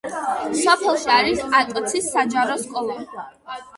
[0.61, 2.99] სოფელში არის ატოცის საჯარო სკოლა.